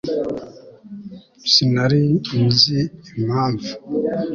[1.51, 2.01] sinari
[2.45, 2.79] nzi
[3.19, 3.71] impamvu